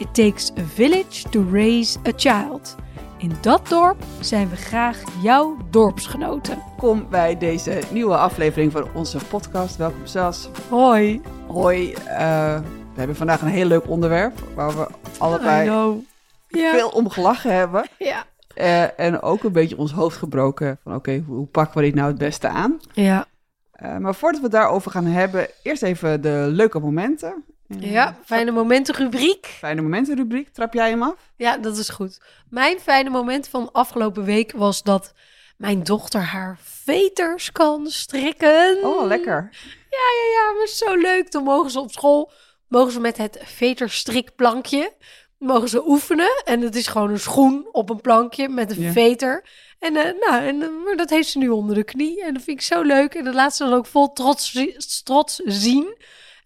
[0.00, 2.76] It takes a village to raise a child.
[3.18, 6.62] In dat dorp zijn we graag jouw dorpsgenoten.
[6.76, 9.76] Kom bij deze nieuwe aflevering van onze podcast.
[9.76, 10.48] Welkom Sas.
[10.68, 11.20] Hoi.
[11.46, 11.92] Hoi.
[11.92, 12.60] eh,
[12.92, 14.86] we hebben vandaag een heel leuk onderwerp waar we
[15.18, 15.70] allebei
[16.48, 17.86] veel om gelachen hebben.
[17.98, 18.24] Ja.
[18.54, 21.94] Eh, en ook een beetje ons hoofd gebroken van oké, hoe, hoe pakken we dit
[21.94, 22.80] nou het beste aan?
[22.92, 23.26] Ja.
[23.72, 27.44] Eh, maar voordat we het daarover gaan hebben, eerst even de leuke momenten.
[27.78, 29.46] Ja, fijne momenten rubriek.
[29.46, 30.48] Fijne momenten rubriek.
[30.48, 31.30] Trap jij hem af?
[31.36, 32.20] Ja, dat is goed.
[32.48, 35.12] Mijn fijne moment van afgelopen week was dat
[35.56, 38.78] mijn dochter haar veters kan strikken.
[38.82, 39.48] Oh, lekker.
[39.90, 41.30] Ja, ja, ja, maar zo leuk.
[41.30, 42.32] Dan mogen ze op school,
[42.68, 44.92] mogen ze met het veterstrikplankje,
[45.38, 46.42] mogen ze oefenen.
[46.44, 48.92] En het is gewoon een schoen op een plankje met een Ja.
[48.92, 49.44] veter.
[49.78, 52.24] En, eh, nou, en, eh, maar dat heeft ze nu onder de knie.
[52.24, 53.14] En dat vind ik zo leuk.
[53.14, 54.58] En dat laat ze dan ook vol trots,
[55.04, 55.96] trots zien.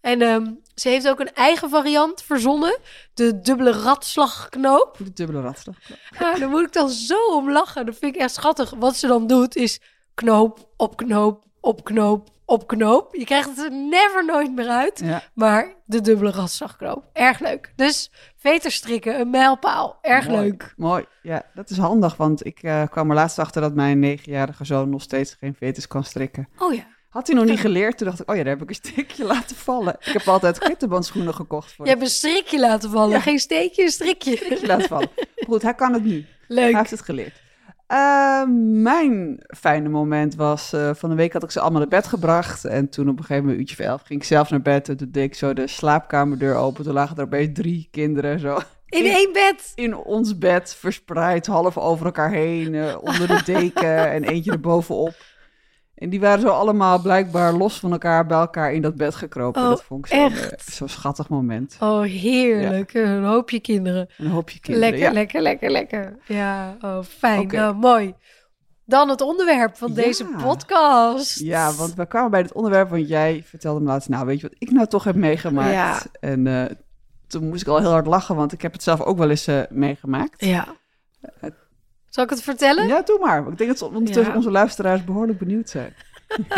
[0.05, 2.77] En ehm, ze heeft ook een eigen variant verzonnen.
[3.13, 4.97] De dubbele ratslagknoop.
[4.97, 5.75] De dubbele ratslag.
[6.19, 7.85] Ja, daar moet ik dan zo om lachen.
[7.85, 8.69] Dat vind ik echt schattig.
[8.69, 9.79] Wat ze dan doet is
[10.13, 13.15] knoop op knoop op knoop op knoop.
[13.15, 14.99] Je krijgt het er never nooit meer uit.
[14.99, 15.23] Ja.
[15.33, 17.03] Maar de dubbele ratslagknoop.
[17.13, 17.73] Erg leuk.
[17.75, 19.97] Dus veterstrikken, een mijlpaal.
[20.01, 20.39] Erg Mooi.
[20.41, 20.73] leuk.
[20.77, 21.05] Mooi.
[21.21, 24.89] Ja, dat is handig, want ik eh, kwam er laatst achter dat mijn negenjarige zoon
[24.89, 26.47] nog steeds geen veters kan strikken.
[26.57, 26.93] Oh ja.
[27.15, 29.23] Had hij nog niet geleerd, toen dacht ik, oh ja, daar heb ik een steekje
[29.25, 29.95] laten vallen.
[29.99, 33.09] Ik heb altijd klittenbandschoenen gekocht voor Je hebt een strikje laten vallen.
[33.09, 33.19] Ja.
[33.19, 34.35] Geen steekje, een strikje.
[34.35, 35.09] steekje laten vallen.
[35.47, 36.11] Goed, hij kan het nu.
[36.13, 36.75] Hij Leuk.
[36.75, 37.41] heeft het geleerd.
[37.87, 38.43] Eh,
[38.81, 42.65] mijn fijne moment was, eh, van de week had ik ze allemaal naar bed gebracht.
[42.65, 44.89] En toen op een gegeven moment, uurtje of elf, ging ik zelf naar bed.
[44.89, 46.83] En toen deed ik zo de slaapkamerdeur open.
[46.83, 49.71] Toen lagen er opeens drie kinderen zo In één bed.
[49.75, 55.15] in ons bed, verspreid, half over elkaar heen, eh, onder de deken en eentje erbovenop.
[55.95, 59.61] En die waren zo allemaal blijkbaar los van elkaar bij elkaar in dat bed gekropen.
[59.61, 60.51] Oh, dat vond ik echt?
[60.51, 61.77] eh, zo'n schattig moment.
[61.79, 62.93] Oh, heerlijk.
[62.93, 64.09] Een hoopje kinderen.
[64.17, 64.89] Een hoopje kinderen.
[64.89, 65.13] Lekker, ja.
[65.13, 66.17] lekker, lekker, lekker.
[66.25, 67.47] Ja, oh, fijn.
[67.47, 68.13] Nou, mooi.
[68.85, 69.95] Dan het onderwerp van Ja.
[69.95, 71.39] deze podcast.
[71.39, 74.47] Ja, want we kwamen bij dit onderwerp, want jij vertelde me laatst, nou weet je
[74.47, 75.71] wat ik nou toch heb meegemaakt?
[75.73, 75.99] Ja.
[76.19, 76.75] En eh,
[77.27, 79.47] toen moest ik al heel hard lachen, want ik heb het zelf ook wel eens
[79.47, 80.45] eh, meegemaakt.
[80.45, 80.67] Ja.
[82.15, 82.87] Zal ik het vertellen?
[82.87, 83.47] Ja, doe maar.
[83.47, 84.35] Ik denk dat ondertussen Ja.
[84.37, 85.95] onze luisteraars behoorlijk benieuwd zijn.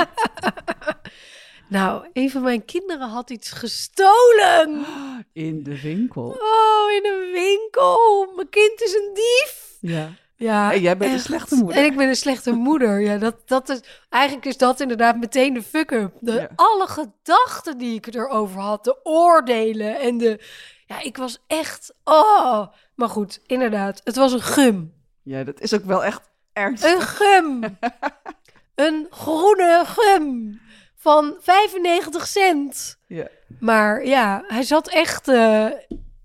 [1.70, 4.86] Nou, een van mijn kinderen had iets gestolen.
[5.34, 6.24] In de winkel.
[6.24, 8.28] Oh, in een winkel.
[8.36, 9.78] Mijn kind is een dief.
[9.82, 10.10] Ja.
[10.36, 11.26] Ja, En jij bent een echt.
[11.26, 11.78] slechte moeder.
[11.78, 13.00] En ik ben een slechte moeder.
[13.00, 13.80] Ja, dat, dat is,
[14.10, 16.12] eigenlijk is dat inderdaad meteen de fuck-up.
[16.20, 16.50] De, Ja.
[16.56, 20.40] Alle gedachten die ik erover had, de oordelen en de...
[20.86, 21.94] Ja, ik was echt...
[22.04, 24.02] Oh, maar goed, inderdaad.
[24.04, 24.94] Het was een gum.
[25.28, 26.22] Ja, dat is ook wel echt
[26.54, 26.92] ernstig.
[26.94, 27.64] Een gum.
[28.86, 30.60] een groene gum.
[30.96, 32.98] Van 95 cent.
[33.08, 33.28] Ja,
[33.60, 35.68] Maar ja, hij zat echt eh,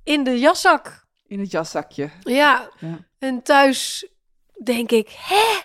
[0.04, 1.06] in de jaszak.
[1.26, 2.10] in het jaszakje.
[2.20, 2.98] Ja, Ja.
[3.18, 4.08] en thuis
[4.64, 5.60] denk ik, hè?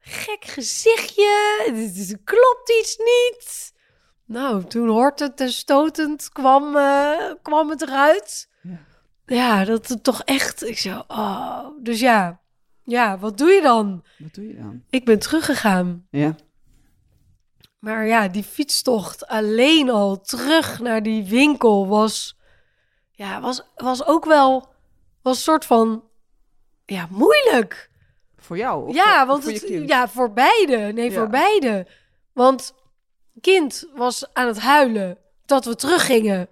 [0.00, 3.72] Gek gezichtje, dit klopt iets niet.
[4.24, 8.48] Nou, toen hortend en stotend kwam, eh, kwam het eruit.
[8.62, 8.86] Ja.
[9.28, 11.66] Ja, dat het toch echt, ik zo, oh.
[11.82, 12.40] Dus ja,
[12.82, 14.04] ja, wat doe je dan?
[14.18, 14.82] Wat doe je dan?
[14.90, 16.06] Ik ben teruggegaan.
[16.10, 16.34] Ja,
[17.78, 22.38] Maar ja, die fietstocht alleen al terug naar die winkel was,
[23.12, 24.68] ja, was, was ook wel,
[25.22, 26.04] was een soort van,
[26.84, 27.90] ja, moeilijk.
[28.36, 28.92] voor jou?
[28.92, 30.76] Ja, voor, want voor het, ja, voor beide.
[30.76, 31.16] Nee, Ja.
[31.18, 31.86] voor beide.
[32.32, 32.74] Want
[33.40, 36.48] kind was aan het huilen dat we teruggingen.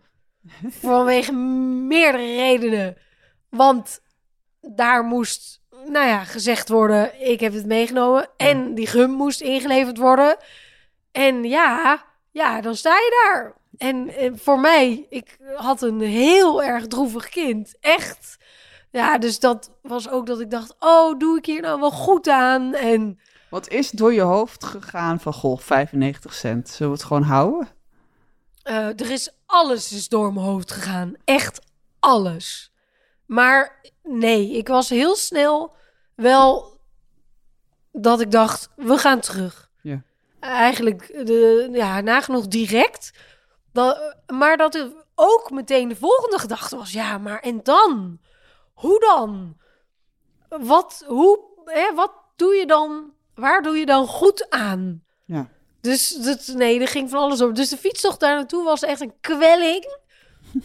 [0.69, 2.97] Vanwege meerdere redenen.
[3.49, 4.01] Want
[4.61, 8.29] daar moest, nou ja, gezegd worden: ik heb het meegenomen.
[8.37, 10.37] En die gum moest ingeleverd worden.
[11.13, 13.55] En ja, ja, dan sta je daar.
[13.77, 17.75] En, en voor mij, ik had een heel erg droevig kind.
[17.81, 18.37] Echt.
[18.91, 22.29] Ja, dus dat was ook dat ik dacht: oh, doe ik hier nou wel goed
[22.29, 22.75] aan?
[22.75, 23.19] En
[23.51, 26.69] Wat is door je hoofd gegaan van, goh, 95 cent.
[26.69, 27.69] Zullen we het gewoon houden?
[28.67, 31.15] Eh, er is alles is door mijn hoofd gegaan.
[31.25, 31.61] Echt
[31.99, 32.73] alles.
[33.27, 35.75] Maar nee, ik was heel snel
[36.15, 36.81] wel
[37.93, 39.71] dat ik dacht, we gaan terug.
[39.83, 40.03] Ja.
[40.41, 43.13] Eigenlijk de, ja, nagenoeg direct.
[43.73, 48.21] Dat, maar dat er ook meteen de volgende gedachte was, ja, maar en dan?
[48.77, 49.57] hoe dan?
[50.49, 53.13] Wat, hoe, hè, wat doe je dan?
[53.35, 55.05] Waar doe je dan goed aan?
[55.25, 55.49] Ja.
[55.87, 57.55] Dus dat, nee, er ging van alles op.
[57.55, 59.99] Dus de fietstocht daar naartoe was echt een kwelling.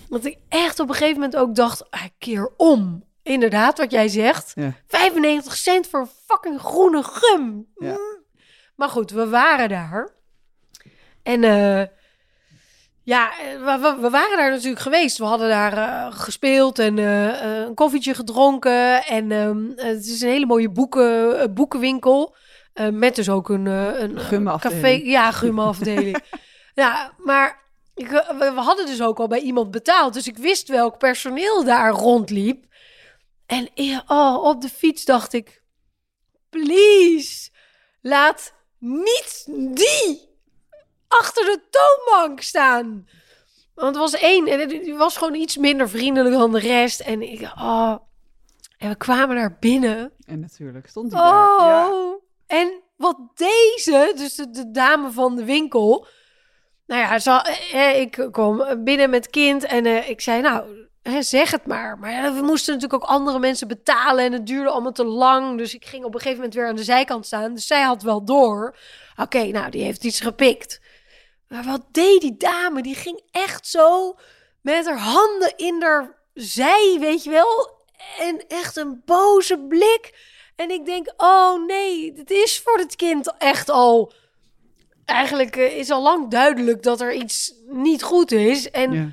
[0.10, 3.04] Want ik echt op een gegeven moment ook dacht, ah, keer om.
[3.24, 4.52] Inderdaad, wat jij zegt.
[4.56, 4.74] Ja.
[4.88, 7.68] 95 cent voor fucking groene gum.
[7.76, 7.92] Ja.
[7.92, 8.20] Mm.
[8.76, 10.10] Maar goed, we waren daar.
[11.24, 11.88] En eh,
[13.04, 15.18] ja, eh, we, waren daar natuurlijk geweest.
[15.18, 19.06] We hadden daar eh, gespeeld en een koffietje gedronken.
[19.06, 22.36] En ehm, het is een hele mooie boeken, boekenwinkel.
[22.74, 24.82] Eh, met dus ook een, eh, een eh, Gumafdeling.
[24.82, 25.02] café.
[25.04, 26.24] Ja, gumafdeling.
[26.74, 27.62] ja, maar
[27.96, 30.14] ik, we, hadden dus ook al bij iemand betaald.
[30.14, 32.66] Dus ik wist welk personeel daar rondliep.
[33.46, 33.70] En
[34.08, 35.60] oh, op de fiets dacht ik...
[36.50, 37.50] Please,
[38.02, 39.46] laat niet
[39.76, 40.30] die
[41.08, 43.08] achter de toonbank staan.
[43.74, 47.00] Want er was één en die was gewoon iets minder vriendelijk dan de rest.
[47.00, 47.96] En ik, oh...
[48.78, 50.12] En we kwamen daar binnen.
[50.26, 51.50] En natuurlijk stond hij daar.
[51.50, 52.20] Oh, Ja.
[52.52, 56.08] En wat deze, dus de, dame van de winkel.
[56.86, 57.46] Nou ja,
[57.94, 60.88] ik kom binnen met kind en eh, ik zei, nou,
[61.20, 61.98] zeg het maar.
[62.00, 65.58] Maar ja, we moesten natuurlijk ook andere mensen betalen en het duurde allemaal te lang.
[65.58, 67.54] Dus ik ging op een gegeven moment weer aan de zijkant staan.
[67.54, 68.78] Dus zij had wel door.
[69.16, 70.82] Oké, nou, die heeft iets gepikt.
[71.48, 72.82] Maar wat deed die dame?
[72.82, 74.16] Die ging echt zo
[74.62, 77.80] met haar handen in haar zij, weet je wel?
[78.20, 80.30] En echt een boze blik.
[80.62, 84.14] En ik denk, oh nee, dit is voor het kind echt al...
[85.06, 88.70] Eigenlijk eh, is al lang duidelijk dat er iets niet goed is.
[88.72, 89.10] En Ja.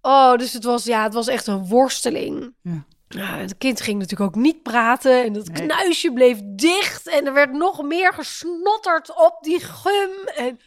[0.00, 2.54] oh, dus het was, ja, het was echt een worsteling.
[2.62, 2.84] Ja.
[3.08, 5.24] Nou, het kind ging natuurlijk ook niet praten.
[5.24, 5.66] En dat Nee.
[5.66, 7.08] knuisje bleef dicht.
[7.08, 10.10] En er werd nog meer gesnotterd op die gum.
[10.36, 10.60] En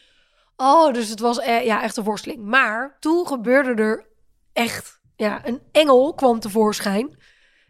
[0.57, 2.43] oh, dus het was eh, ja, echt een worsteling.
[2.43, 4.05] Maar toen gebeurde er
[4.53, 4.99] echt...
[5.15, 7.17] Ja, een engel kwam tevoorschijn.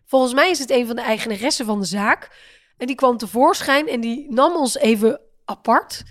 [0.05, 2.29] Volgens mij is het een van de eigenaressen van de zaak.
[2.77, 6.03] En die kwam tevoorschijn en die nam ons even apart.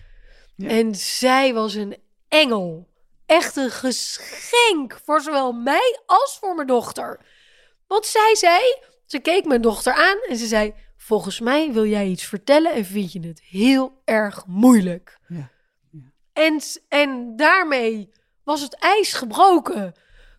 [0.56, 0.68] Ja.
[0.68, 1.96] En zij was een
[2.28, 2.92] engel.
[3.26, 7.20] Echt een geschenk voor zowel mij als voor mijn dochter.
[7.86, 8.60] Want zij zei,
[9.06, 12.84] ze keek mijn dochter aan en ze zei: Volgens mij wil jij iets vertellen en
[12.84, 15.18] vind je het heel erg moeilijk.
[15.28, 15.50] Ja.
[16.32, 18.10] En, en daarmee
[18.44, 19.94] was het ijs gebroken.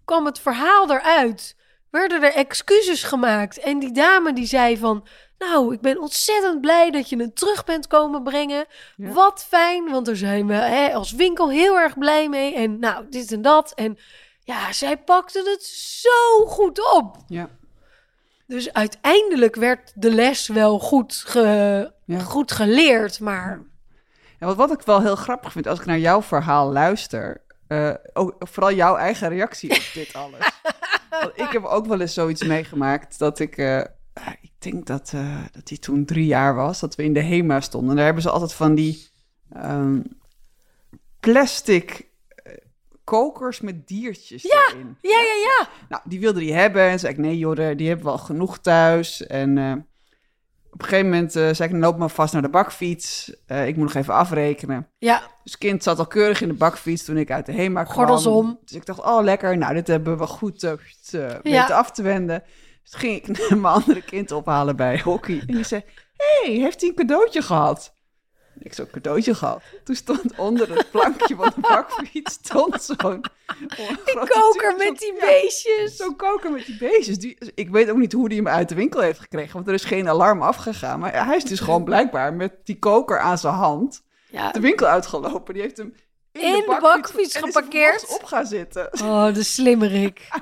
[0.06, 1.56] Kwam het verhaal eruit.
[1.96, 3.60] Werden er excuses gemaakt.
[3.60, 5.08] En die dame die zei van...
[5.38, 8.66] Nou, ik ben ontzettend blij dat je het terug bent komen brengen.
[8.96, 9.12] Ja.
[9.12, 12.56] Wat fijn, want daar zijn we hè, als winkel heel erg blij mee.
[12.56, 13.72] En nou, dit en dat.
[13.74, 13.98] En
[14.44, 15.64] ja, zij pakte het
[16.02, 17.18] zo goed op.
[17.28, 17.50] Ja.
[18.48, 22.20] Dus uiteindelijk werd de les wel goed, ge, Ja.
[22.20, 23.20] goed geleerd.
[23.20, 23.62] Maar
[24.40, 27.94] En wat, wat ik wel heel grappig vind als ik naar jouw verhaal luister, eh,
[28.14, 30.40] ook, vooral jouw eigen reactie op dit alles.
[31.36, 33.82] Ik heb ook wel eens zoiets meegemaakt dat ik, eh,
[34.42, 37.62] ik denk dat, eh, dat die toen drie jaar was, dat we in de HEMA
[37.62, 37.90] stonden.
[37.90, 39.10] En daar hebben ze altijd van die
[39.54, 40.02] ehm,
[41.20, 42.54] plastic eh,
[43.04, 44.98] kokers met diertjes erin.
[45.02, 45.70] ja, ja, ja.
[45.90, 46.82] Nou, die wilde die hebben.
[46.82, 49.26] En zei ik, nee joh, die hebben we al genoeg thuis.
[49.28, 49.88] En
[50.76, 53.34] op een gegeven moment eh, zei ik, loop maar vast naar de bakfiets.
[53.46, 54.88] Eh, ik moet nog even afrekenen.
[54.98, 57.96] Ja, Dus kind zat al keurig in de bakfiets toen ik uit de HEMA kwam.
[57.96, 58.60] Gordels om.
[58.66, 61.40] Dus ik dacht, oh lekker, nou dit hebben we goed uh, Ja.
[61.44, 62.44] weten af te wenden.
[62.84, 65.44] Dus ging ik mijn andere kind ophalen bij hockey.
[65.48, 67.95] En die zei, hé, hey, heeft hij een cadeautje gehad?
[68.66, 69.62] Ik zo'n cadeautje gehad.
[69.84, 72.98] Toen stond onder het plankje van de bakfiets stond zo'n...
[72.98, 75.96] grote koker met die beestjes.
[75.96, 77.18] Zo'n koker met die beestjes.
[77.20, 79.74] Die, ik weet ook niet hoe die hem uit de winkel heeft gekregen, want er
[79.74, 81.00] is geen alarm afgegaan.
[81.00, 84.52] Maar hij is dus gewoon blijkbaar met die koker aan zijn hand ja.
[84.52, 85.54] de winkel uitgelopen.
[85.54, 85.96] Die heeft hem
[86.32, 88.08] in, In de bakfiets is er geparkeerd.
[88.08, 88.90] op gaan zitten.
[89.02, 90.28] Oh, de slimmerik.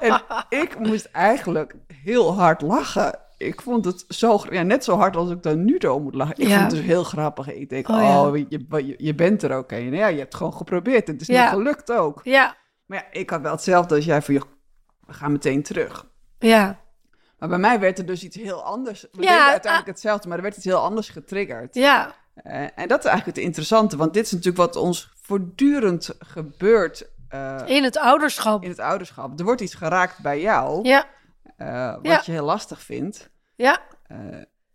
[0.00, 1.74] En ik moest eigenlijk
[2.04, 3.18] heel hard lachen.
[3.46, 6.36] Ik vond het zo, ja, net zo hard als ik dan nu erom moet lachen.
[6.36, 6.58] Ik Ja.
[6.58, 7.52] vond het dus heel grappig.
[7.52, 9.94] Ik denk, Oh, oh, je, je, je bent er ook een.
[9.94, 11.06] Ja, je hebt gewoon geprobeerd.
[11.06, 12.20] Het is niet gelukt ook.
[12.24, 12.56] Ja,
[12.86, 14.42] Maar ja, ik had wel hetzelfde als jij van, joh,
[15.06, 16.06] we gaan meteen terug.
[16.38, 16.80] ja.
[17.38, 19.00] Maar bij mij werd er dus iets heel anders.
[19.02, 19.86] We Ja, deden uiteindelijk ah.
[19.94, 21.74] hetzelfde, maar er werd iets heel anders getriggerd.
[21.74, 26.14] Ja, Eh, en dat is eigenlijk het interessante, want dit is natuurlijk wat ons voortdurend
[26.18, 28.62] gebeurt eh, in het ouderschap.
[28.62, 29.38] in het ouderschap.
[29.38, 31.04] Er wordt iets geraakt bij jou, Ja,
[31.56, 32.22] eh, wat Ja.
[32.24, 33.30] je heel lastig vindt.
[33.62, 34.16] Ja, Eh,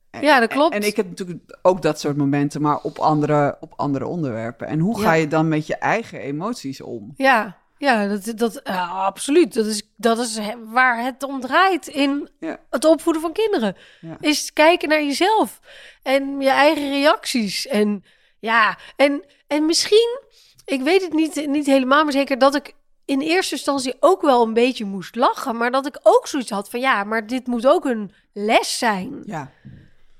[0.09, 0.73] en, ja, dat klopt.
[0.73, 4.67] En, en ik heb natuurlijk ook dat soort momenten, maar op andere, op andere onderwerpen.
[4.67, 5.03] En hoe Ja.
[5.03, 7.13] ga je dan met je eigen emoties om?
[7.15, 9.53] Ja, ja dat, dat, ja, absoluut.
[9.53, 12.57] Dat is, dat is waar het om draait in Ja.
[12.69, 13.75] het opvoeden van kinderen.
[14.19, 15.59] Is kijken naar jezelf
[16.03, 17.67] en je eigen reacties.
[17.67, 18.03] En
[18.39, 20.19] ja, en, en misschien,
[20.65, 22.73] ik weet het niet, niet helemaal, maar zeker dat ik
[23.07, 25.57] in eerste instantie ook wel een beetje moest lachen.
[25.57, 29.21] Maar dat ik ook zoiets had van ja, maar dit moet ook een les zijn.
[29.25, 29.51] Ja.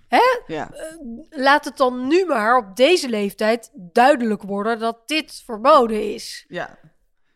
[0.07, 0.21] Hè?
[0.47, 0.69] Ja.
[1.29, 6.45] Laat het dan nu maar op deze leeftijd duidelijk worden dat dit verboden is.
[6.47, 6.77] Ja.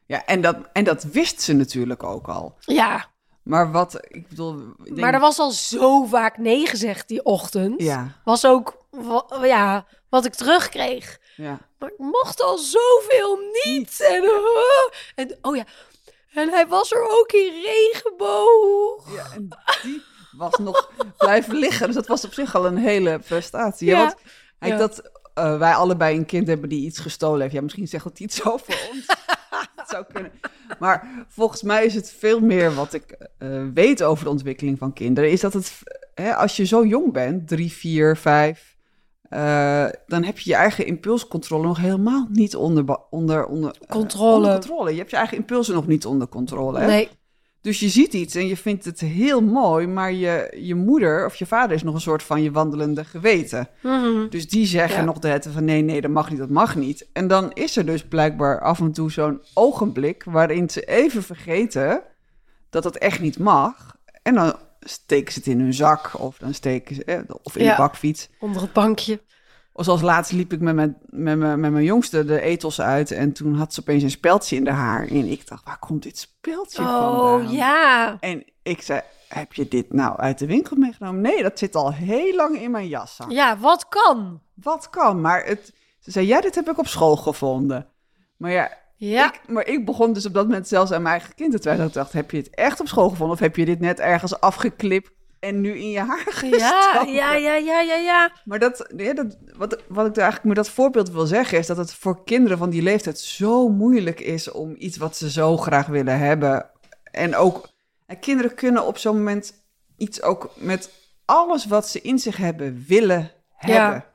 [0.05, 2.55] Ja, en dat, en dat wist ze natuurlijk ook al.
[2.59, 3.05] Ja,
[3.43, 4.59] Maar wat, ik bedoel...
[4.59, 7.81] ik denk- maar er was al zo vaak nee gezegd die ochtend.
[7.81, 8.85] Ja, Was ook
[9.41, 11.19] ja, wat ik terugkreeg.
[11.35, 11.57] ja.
[11.81, 14.05] Maar ik mocht al zoveel niet.
[14.09, 14.31] En, uh,
[15.15, 15.63] en oh ja,
[16.33, 19.15] en hij was er ook in regenboog.
[19.15, 19.49] Ja, en
[19.83, 20.01] die
[20.37, 21.85] was nog blijven liggen.
[21.85, 23.87] Dus dat was op zich al een hele prestatie.
[23.87, 24.03] Ja, Ja.
[24.59, 24.77] want Ja.
[24.77, 27.53] dat eh, wij allebei een kind hebben die iets gestolen heeft.
[27.53, 29.05] Ja, misschien zegt dat iets over ons.
[29.75, 30.31] dat zou kunnen.
[30.79, 34.93] Maar volgens mij is het veel meer wat ik eh, weet over de ontwikkeling van
[34.93, 35.31] kinderen.
[35.31, 35.73] Is dat het,
[36.15, 38.70] hè, als je zo jong bent, drie, vier, vijf...
[39.31, 43.87] eh, dan heb je je eigen impulscontrole nog helemaal niet onder, ba- onder, onder, eh,
[43.89, 44.35] Controle.
[44.35, 44.91] onder controle.
[44.91, 46.79] Je hebt je eigen impulsen nog niet onder controle.
[46.79, 46.85] Hè?
[46.87, 47.09] Nee,
[47.61, 51.35] Dus je ziet iets en je vindt het heel mooi, maar je, je moeder of
[51.35, 53.67] je vader is nog een soort van je wandelende geweten.
[53.81, 54.29] Mhm.
[54.29, 55.05] Dus die zeggen Ja.
[55.05, 57.07] nog de tijd van nee, nee, dat mag niet, dat mag niet.
[57.13, 62.01] En dan is er dus blijkbaar af en toe zo'n ogenblik waarin ze even vergeten
[62.69, 63.95] dat het echt niet mag.
[64.23, 67.63] En dan steken ze het in hun zak of dan steken ze, eh, of in
[67.63, 67.71] Ja.
[67.71, 68.29] de bakfiets.
[68.39, 69.21] onder het bankje.
[69.73, 73.11] Of zoals laatst liep ik met mijn, met, mijn, met mijn jongste de etels uit
[73.11, 75.07] en toen had ze opeens een speldje in de haar.
[75.07, 76.87] En ik dacht, waar komt dit speldje Oh
[77.31, 77.51] vandaan?
[77.51, 78.17] ja.
[78.19, 81.21] En ik zei, heb je dit nou uit de winkel meegenomen?
[81.21, 83.31] Nee, dat zit al heel lang in mijn jaszak.
[83.31, 84.41] Ja, wat kan?
[84.53, 87.87] Wat kan, maar het, ze zei, ja, dit heb ik op school gevonden.
[88.37, 88.71] Maar ja,
[89.09, 91.59] Ja, ik, maar ik begon dus op dat moment zelfs aan mijn eigen kind te
[91.59, 91.87] twijfelen.
[91.87, 93.35] Ik dacht, heb je het echt op school gevonden?
[93.35, 97.13] Of heb je dit net ergens afgeklipt en nu in je haar gestoken?
[97.13, 98.31] ja, ja, ja, ja, ja, ja.
[98.45, 101.77] Maar dat, ja, dat, wat, wat ik eigenlijk met dat voorbeeld wil zeggen, is dat
[101.77, 105.87] het voor kinderen van die leeftijd zo moeilijk is om iets wat ze zo graag
[105.87, 106.69] willen hebben.
[107.03, 107.69] En ook,
[108.05, 109.53] en kinderen kunnen op zo'n moment
[109.97, 110.89] iets ook met
[111.25, 113.93] alles wat ze in zich hebben, willen hebben.
[113.93, 114.10] Ja,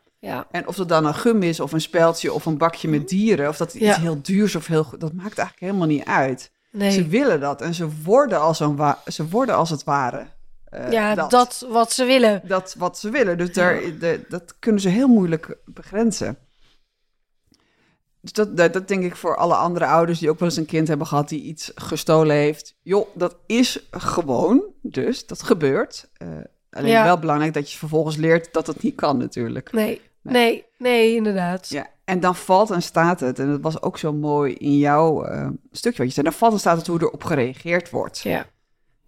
[0.50, 3.48] En of dat dan een gum is, of een speldje, of een bakje met dieren,
[3.48, 3.98] of dat iets Ja.
[4.00, 6.50] heel duurs of heel goed, dat maakt eigenlijk helemaal niet uit.
[6.70, 6.90] nee.
[6.90, 10.26] Ze willen dat en ze worden als, een ze worden als het ware.
[10.64, 11.66] eh, ja, dat.
[11.68, 12.42] wat ze willen.
[12.44, 13.38] dat wat ze willen.
[13.38, 16.38] Dus daar, de, dat kunnen ze heel moeilijk begrenzen.
[18.20, 20.66] Dus dat, dat, dat denk ik voor alle andere ouders die ook wel eens een
[20.66, 22.74] kind hebben gehad die iets gestolen heeft.
[22.82, 26.08] Joh, dat is gewoon, dus dat gebeurt.
[26.12, 26.28] Eh,
[26.70, 27.04] alleen Ja.
[27.04, 29.72] wel belangrijk dat je vervolgens leert dat het niet kan natuurlijk.
[29.72, 31.68] Nee, nee, nee, inderdaad.
[31.68, 35.24] Ja, en dan valt en staat het, en dat was ook zo mooi in jouw
[35.24, 38.18] eh, stukje wat je zei, dan valt en staat het hoe erop gereageerd wordt.
[38.18, 38.46] Ja.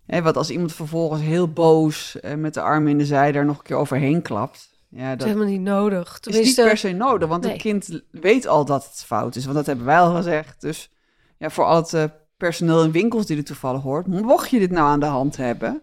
[0.07, 3.45] Hè, want als iemand vervolgens heel boos eh, met de armen in de zij daar
[3.45, 6.09] nog een keer overheen klapt, ja, Dat is dat helemaal niet nodig.
[6.09, 7.53] is niet Tenminste, per se nodig, want nee.
[7.53, 10.61] een kind weet al dat het fout is, want dat hebben wij al gezegd.
[10.61, 10.91] Dus
[11.39, 12.05] ja, voor al het eh,
[12.37, 15.83] personeel in winkels die er toevallig hoort, mocht je dit nou aan de hand hebben,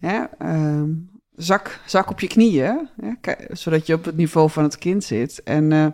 [0.00, 0.90] ehm,
[1.34, 2.88] zak, zak op je knieën,
[3.48, 5.42] zodat je op het niveau van het kind zit.
[5.42, 5.86] En eh,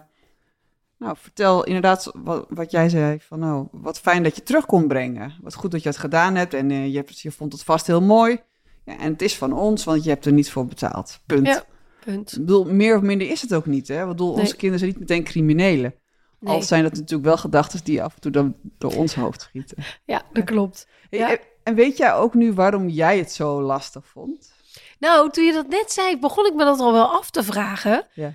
[0.99, 4.89] nou, vertel inderdaad wat, wat jij zei, van nou, wat fijn dat je terug kon
[4.89, 5.35] brengen.
[5.43, 7.87] Wat goed dat je het gedaan hebt en eh, je, hebt, je vond het vast
[7.87, 8.39] heel mooi.
[8.85, 11.21] Ja, en het is van ons, want je hebt er niet voor betaald.
[11.27, 11.47] Punt.
[11.47, 11.65] Ja.
[12.05, 12.33] punt.
[12.33, 13.89] Ik bedoel, meer of minder is het ook niet.
[13.89, 14.03] Hè?
[14.03, 14.41] Ik bedoel, Nee.
[14.41, 15.95] onze kinderen zijn niet meteen criminelen.
[16.39, 16.55] Nee.
[16.55, 19.77] Al zijn dat natuurlijk wel gedachten die af en toe dan door ons hoofd schieten.
[20.05, 20.89] Ja, dat klopt.
[21.11, 21.31] Ja.
[21.31, 24.53] en, en weet jij ook nu waarom jij het zo lastig vond?
[24.99, 28.07] Nou, toen je dat net zei, begon ik me dat al wel af te vragen.
[28.13, 28.33] Ja.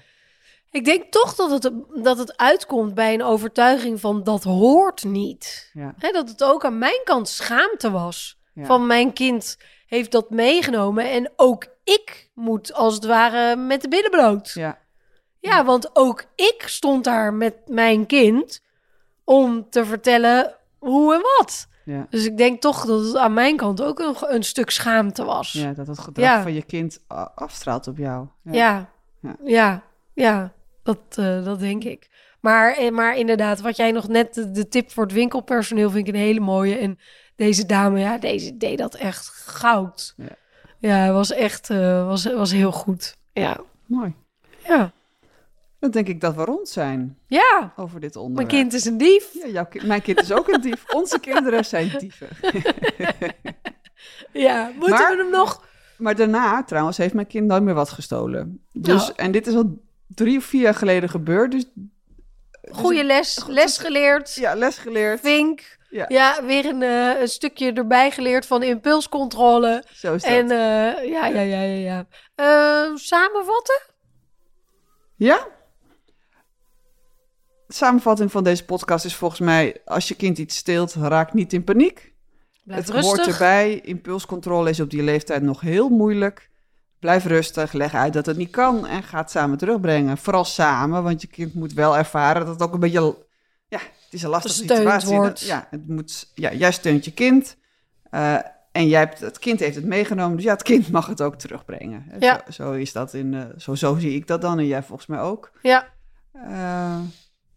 [0.72, 1.74] Ik denk toch dat het,
[2.04, 5.70] dat het uitkomt bij een overtuiging van dat hoort niet.
[5.74, 5.94] Ja.
[6.12, 8.40] Dat het ook aan mijn kant schaamte was.
[8.54, 8.66] Ja.
[8.66, 13.88] Van mijn kind heeft dat meegenomen en ook ik moet als het ware met de
[13.88, 14.52] billen bloot.
[14.54, 14.80] Ja.
[15.40, 18.62] Ja, want ook ik stond daar met mijn kind
[19.24, 21.70] om te vertellen hoe en wat.
[21.86, 22.08] Ja.
[22.10, 25.52] Dus ik denk toch dat het aan mijn kant ook een, een stuk schaamte was.
[25.52, 26.42] ja, dat het gedrag Ja.
[26.42, 28.28] van je kind a- afstraalt op jou.
[28.44, 28.52] Ja.
[28.54, 28.90] Ja,
[29.22, 29.36] Ja.
[29.44, 29.84] ja,
[30.14, 32.10] ja, dat, eh, dat denk ik.
[32.40, 36.08] Maar, eh, maar inderdaad, wat jij nog net, de, de tip voor het winkelpersoneel vind
[36.08, 36.76] ik een hele mooie.
[36.78, 37.00] En
[37.36, 40.14] deze dame, ja, deze deed dat echt goud.
[40.18, 40.26] Ja.
[40.80, 43.18] Ja, was echt, eh, was, was heel goed.
[43.34, 44.14] Ja, Mooi.
[44.68, 44.92] ja,
[45.82, 47.74] Dan denk ik dat we rond zijn ja.
[47.76, 48.50] over dit Mijn onderwerp.
[48.50, 49.30] kind is een dief.
[49.34, 50.84] Ja, jouw ki- mijn kind is ook een dief.
[50.94, 52.28] Onze kinderen zijn dieven.
[54.32, 55.66] Ja, moeten Maar- we hem nog?
[55.98, 58.66] Maar daarna, trouwens, heeft mijn kind nooit meer wat gestolen.
[58.72, 59.14] Dus, Nou.
[59.16, 61.52] En dit is al drie of vier jaar geleden gebeurd.
[61.52, 61.66] Dus
[62.72, 64.34] Goede les, les geleerd.
[64.36, 65.20] ja, les geleerd.
[65.20, 65.78] Vink.
[65.90, 66.06] Ja.
[66.08, 69.84] Ja, weer een, eh, een stukje erbij geleerd van impulscontrole.
[69.94, 70.32] Zo is dat.
[70.32, 71.76] En eh, ja, ja, ja, ja.
[71.78, 72.06] ja.
[72.36, 73.82] Eh, samenvatten?
[75.16, 75.48] Ja?
[77.72, 79.82] De samenvatting van deze podcast is volgens mij...
[79.86, 82.14] als je kind iets steelt, raak niet in paniek.
[82.64, 83.18] Blijf het rustig.
[83.18, 83.80] hoort erbij.
[83.80, 86.50] Impulscontrole is op die leeftijd nog heel moeilijk.
[87.00, 90.18] Blijf rustig, leg uit dat het niet kan en ga het samen terugbrengen.
[90.18, 93.18] Vooral samen, want je kind moet wel ervaren dat het ook een beetje...
[93.68, 95.16] Ja, het is een lastige Gesteund situatie.
[95.16, 95.40] wordt.
[95.42, 97.58] Ja, het moet, ja, jij steunt je kind
[98.10, 98.36] eh,
[98.72, 100.36] en jij hebt, het kind heeft het meegenomen.
[100.36, 102.06] Dus ja, het kind mag het ook terugbrengen.
[102.20, 102.42] Ja.
[102.46, 105.08] Zo, zo is dat in, eh, zo, zo zie ik dat dan en jij volgens
[105.08, 105.52] mij ook.
[105.62, 105.88] Ja,
[106.34, 107.00] Eh,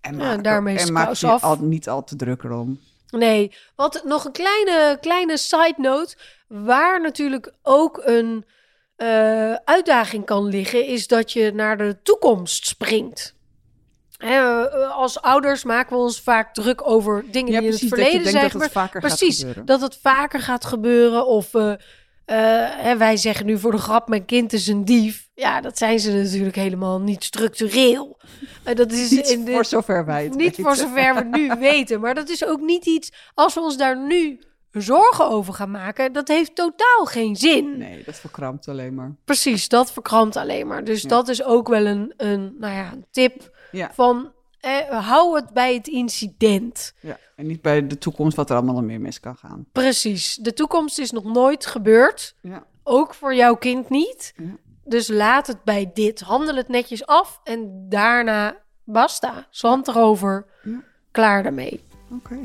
[0.04, 1.42] en Ja, maak, daarmee is en maak je af.
[1.42, 2.80] al, niet al te druk erom.
[3.10, 3.52] nee.
[3.76, 6.16] Wat nog een kleine, kleine side note.
[6.48, 8.44] Waar natuurlijk ook een
[8.96, 13.34] eh, uitdaging kan liggen, is dat je naar de toekomst springt.
[14.16, 17.88] Hè, eh, als ouders maken we ons vaak druk over dingen Ja, die in het
[17.88, 18.50] verleden zijn
[18.90, 21.26] Precies, dat het vaker gaat gebeuren.
[21.26, 21.72] Of eh,
[22.24, 22.36] eh,
[22.70, 25.28] hè, wij zeggen nu voor de grap, mijn kind is een dief.
[25.34, 28.18] Ja, dat zijn ze natuurlijk helemaal niet structureel.
[28.64, 30.62] Eh, dat is Niet in de, voor zover wij het niet weten.
[30.64, 32.00] voor zover we nu weten.
[32.00, 34.38] Maar dat is ook niet iets, als we ons daar nu
[34.70, 37.78] zorgen over gaan maken, dat heeft totaal geen zin.
[37.78, 39.14] Nee, dat verkrampt alleen maar.
[39.24, 40.84] Precies, dat verkrampt alleen maar.
[40.84, 41.08] Dus Ja.
[41.08, 43.90] dat is ook wel een, een, nou ja, een tip Ja.
[43.94, 44.32] van
[44.64, 46.94] eh, hou het bij het incident.
[47.00, 49.66] Ja, en niet bij de toekomst wat er allemaal nog meer mis kan gaan.
[49.72, 52.34] Precies, de toekomst is nog nooit gebeurd.
[52.40, 54.32] Ja, Ook voor jouw kind niet.
[54.36, 54.44] Ja.
[54.84, 56.20] Dus laat het bij dit.
[56.20, 59.46] Handel het netjes af en daarna basta.
[59.50, 60.46] Zand erover.
[60.62, 60.82] Ja.
[61.10, 61.80] Klaar daarmee.
[62.12, 62.38] oké.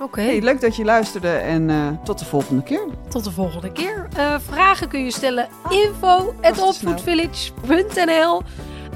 [0.00, 2.84] Oké, Hey, leuk dat je luisterde en eh, tot de volgende keer.
[3.08, 4.08] tot de volgende keer.
[4.16, 6.58] Eh, vragen kun je stellen info at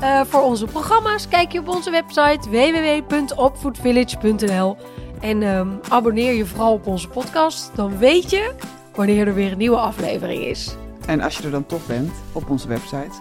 [0.00, 4.76] Eh, voor onze programma's kijk je op onze website www.opvoedvillage.nl
[5.20, 7.70] en ehm, abonneer je vooral op onze podcast.
[7.74, 8.52] Dan weet je
[8.94, 10.76] wanneer er weer een nieuwe aflevering is.
[11.06, 13.12] En als je er dan toch bent, op onze website,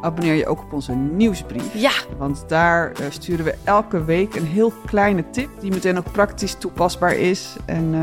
[0.00, 1.74] abonneer je ook op onze nieuwsbrief.
[1.74, 6.12] Ja, Want daar eh, sturen we elke week een heel kleine tip die meteen ook
[6.12, 7.56] praktisch toepasbaar is.
[7.64, 8.00] En eh,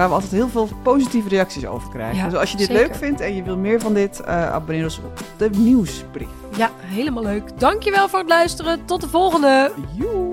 [0.00, 2.16] waar we altijd heel veel positieve reacties over krijgen.
[2.16, 2.82] Ja, dus als je dit zeker.
[2.82, 6.28] leuk vindt en je wil meer van dit, eh, abonneer ons op de nieuwsbrief.
[6.56, 7.58] ja, helemaal leuk.
[7.58, 8.84] Dankjewel voor het luisteren.
[8.84, 9.72] Tot de volgende.
[9.96, 10.29] Joe!